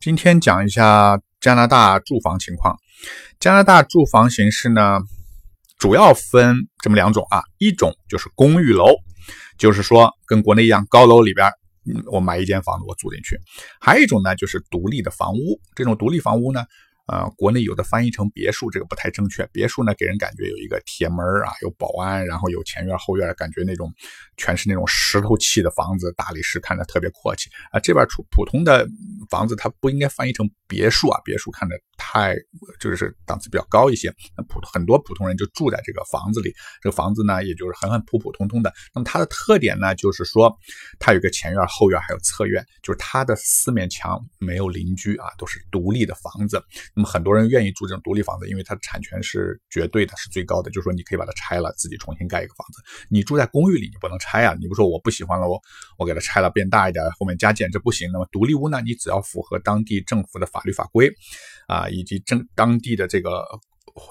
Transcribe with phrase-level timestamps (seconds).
[0.00, 2.76] 今天讲一下加拿大住房情况。
[3.40, 5.00] 加拿大住房形式呢，
[5.76, 8.94] 主要分这么两种啊，一种就是公寓楼，
[9.58, 11.48] 就是说跟国内一样，高楼里边，
[11.84, 13.34] 嗯，我买一间房子我住进去；
[13.80, 15.60] 还有一种呢，就是独立的房屋。
[15.74, 16.64] 这种独立房屋呢。
[17.10, 19.48] 呃，国内有的翻译成别墅，这个不太正确。
[19.50, 23.90] 别墅呢，给人感觉有一个铁门啊，有保安，然后有前院后院，感觉那种
[24.36, 27.80] 全是那种石头砌的房子，大理石看着特别阔气啊。
[27.80, 28.86] 这边普普通的
[29.28, 32.34] 房子，它不应该翻译成别墅啊，别墅看着太
[32.80, 34.10] 就是档次比较高一些。
[34.34, 38.72] 那普很多普通人就住在这个房子里，这个房子呢，也就是很很普普通通的。
[38.94, 40.50] 那么它的特点呢，就是说
[40.98, 46.62] 它有个前院、后院，还有侧院，就是它的四面墙没有邻居啊，都是独立的房子。
[46.94, 50.70] 那么很多人愿意住这种独立房子，因为它的产权是绝对的，是最高的。
[50.70, 52.80] 就是说，你可以把它拆了，自己重新盖一个房子。
[53.10, 54.54] 你住在公寓里，你不能拆啊！
[54.60, 55.60] 你不说我不喜欢了，我
[55.98, 58.10] 我给它拆了，变大一点，后面加建，这不行。
[58.12, 58.80] 那么独立屋呢？
[58.80, 61.10] 你只要符合当地政府的法律法规
[61.66, 63.44] 啊，以及政当地的这个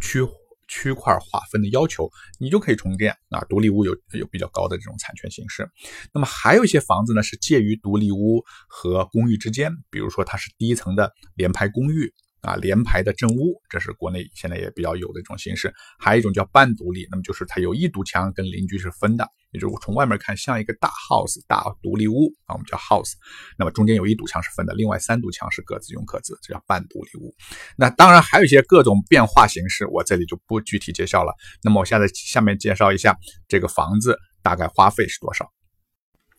[0.00, 0.20] 区
[0.68, 3.40] 区块划分的要求，你就可以重建啊。
[3.48, 5.68] 独立屋有有比较高的这种产权形式。
[6.14, 12.12] 那么还有一些房子呢，是介于独立屋和公寓之间，比如说它是低层的联排公寓。
[12.42, 15.72] 啊，联排的正屋，这是国内现在也比较有的一种形式。
[15.98, 23.12] 还有一种叫半独立，那么就是它有一堵墙跟邻居是分的，也就是从外面看像一个大 house 大独立屋啊，我们叫 house。
[23.56, 27.32] 那么中间有一堵墙是分的，另外三堵墙是各自用各自，这叫半独立屋。
[27.76, 31.32] 那当然还有一些各种变化形式，我这里就不具体介绍了。
[31.62, 35.48] 那么我现在下面介绍一下这个房子大概花费是多少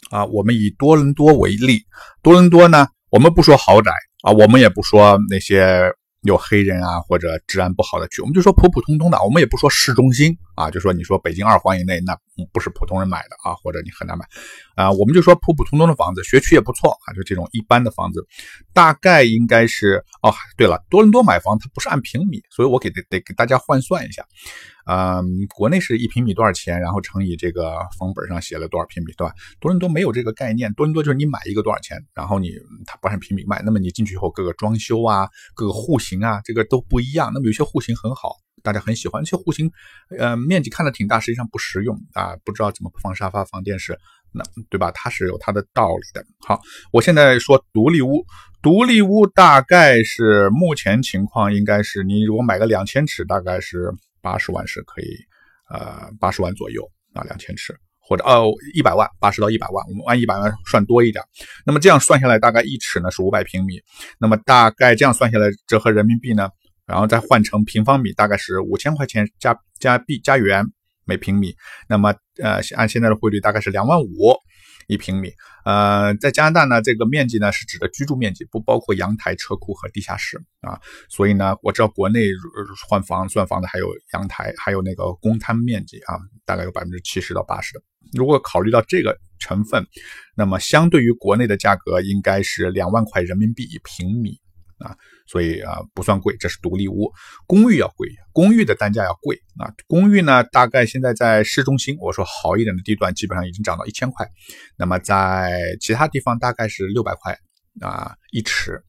[0.10, 0.26] 啊？
[0.26, 1.86] 我们以多伦多为例，
[2.22, 3.92] 多伦多呢，我们不说豪宅。
[4.24, 9.22] 啊，我们也不说那些有黑人啊或者治安不好的区，我们就说普普通通的。
[9.22, 12.18] 我们也不说市中心啊，就说你说北京二环以内，那
[12.52, 14.26] 不是普通人买的啊，或者你很难买
[14.76, 14.92] 啊。
[14.92, 18.26] 我们就说普普通通的房子，学区也不错啊，就这种一般的房子，
[18.74, 20.34] 大概应该是哦。
[20.58, 24.26] 对了，多伦多买房它不是按平米，所以我给得得给大家换算一下。
[24.86, 25.24] 嗯，
[25.56, 29.34] 国内是一平米多少钱，然后乘以这个房本上写了多少平米，对吧？
[29.62, 32.52] 多伦多没有这个概念，多伦多就是你买一个多少钱，然后你
[32.86, 37.32] 它不按平米卖，那么你进去以后各个装修啊，各个户型啊，这个都不一样。
[37.34, 39.72] 那么有些户型很好，大家很喜欢；有些户型，
[40.18, 44.00] 呃，面积看着挺大，实际上不实用啊，不知道怎么放沙发、放电视，
[44.32, 44.90] 那对吧？
[44.92, 46.26] 它是有它的道理的。
[46.48, 46.60] 好，
[46.92, 48.26] 我现在说独立屋，
[48.62, 53.92] 独立屋大概是目前情况应该是，你如果买个两千尺，大概是。
[54.24, 55.18] 八十万是可以，
[55.70, 61.22] 呃，八十万左右啊，两千尺或者哦一百万，八十到一百万，我们按一百万算多一点。
[61.66, 63.82] 那么这样算下来，大概一尺呢是五百平米。
[64.18, 66.50] 那么大概这样算下来，折合人民币呢，
[66.86, 70.66] 然后再换成平方米，大概是五千块钱加加币加元
[71.06, 71.56] 每平米。
[71.88, 74.36] 那么呃，按现在的汇率，大概是两万五。
[74.88, 75.32] 一平米，
[75.64, 80.78] 呃，在加拿大呢，这个面积呢是指的居住面积，不包括阳台、车库和地下室啊。
[81.08, 82.20] 所以呢，我知道国内
[82.90, 87.82] 换房算房的还有阳台，还有那个公摊面积啊，大概有百分之七十到八十。
[88.12, 89.88] 如果考虑到这个成分，
[90.36, 94.38] 那么相对于国内的价格，应该是两万块人民币一平米。
[94.84, 94.94] 啊，
[95.26, 97.10] 所以啊不算贵，这是独立屋，
[97.48, 99.72] 公寓要贵，公寓的单价要贵啊。
[99.88, 104.28] 公寓呢，大概现在在市中心，我说好一点的地段，基本上已经涨到一千块，
[104.78, 107.34] 那么在其他地方大概是六百块
[107.80, 108.84] 啊一尺，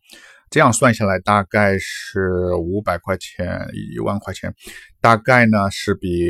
[0.51, 4.53] 这样算下来大概是五百块钱一万块钱，
[5.01, 6.29] 大概呢是比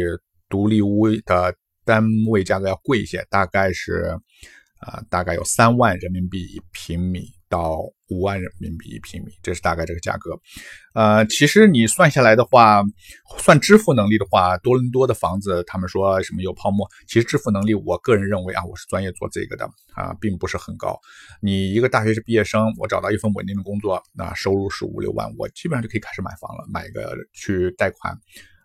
[0.51, 1.55] 独立屋的
[1.87, 4.15] 单位价格要贵一些，大概是
[4.81, 7.27] 啊大概有三万人民币一平米。
[7.47, 7.79] 到
[8.09, 10.39] 五万人民币一平米，这是大概这个价格。
[10.95, 12.83] 呃，其实你算下来的话，
[13.39, 20.99] 算支付能力的话，多伦多的房子，他们说什么有泡沫，其实支付能力，我个人认为啊，我是专业做这个的啊，并不是很高。
[21.41, 28.17] 你一个大学是毕业生，我找到一份稳定的工作，那收入是五六万，我基本上就可以开始买房了，买个去贷款。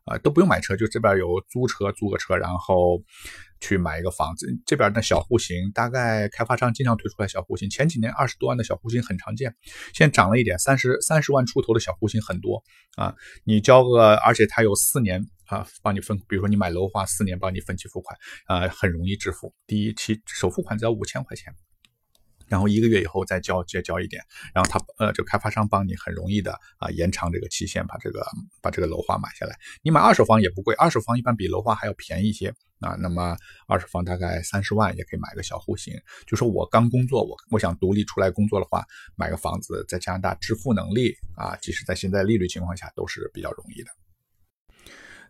[0.09, 2.99] 啊，都不用买车，就这边有租车，租个车，然后
[3.61, 4.47] 去买一个房子。
[4.65, 9.53] 这边的小户型，大概开发商经常推出来小户型，前几年二十多万的小户型很常见，
[9.93, 12.63] 现在涨了一点，三十三十万出头的小户型很多
[12.95, 13.13] 啊。
[13.43, 18.17] 你交个，而且它有四年啊，帮你分，比如说你买楼花，四年帮你分期付款，
[18.47, 21.53] 啊，很容易支付，第一期首付款只要五千块钱。
[22.49, 24.23] 然后一个月以后再交，再交一点，
[24.53, 28.25] 然后他呃，这开发商帮你很容易的啊延长这个期限，把这个
[28.61, 29.55] 把这个楼花买下来。
[29.83, 32.49] 你买二手房也不贵，二手房一般比楼花还要便宜一些
[32.79, 32.95] 啊。
[32.99, 33.37] 那么
[33.67, 35.93] 二手房大概三十万也可以买个小户型。
[36.25, 38.83] 就说我刚工作，我我想独立出来工作的话，
[39.15, 43.91] 买个房子在加拿大支付能力啊，即使在现在利率情况下都是比较容易的。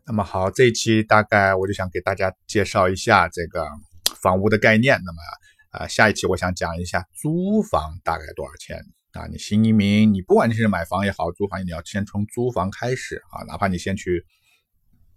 [0.06, 3.68] 那么好，这一期大概我就想给大家介绍一下这个
[4.22, 5.00] 房屋的概念。
[5.04, 5.18] 那么。
[5.70, 8.78] 啊，下一期我想讲一下租房大概多少钱
[9.12, 14.26] 啊，你新移民，你不管你是买房也好，租房，你要先从租房开始啊，哪怕你先去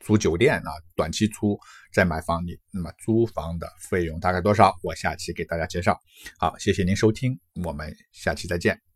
[0.00, 1.58] 租酒店啊，短期租
[1.92, 4.74] 再买房，你那么租房的费用大概多少？
[4.82, 5.98] 我下期给大家介绍。
[6.38, 8.91] 好，谢谢您收听，我们下期再见。